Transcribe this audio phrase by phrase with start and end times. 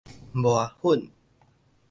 [0.31, 1.11] 磨粉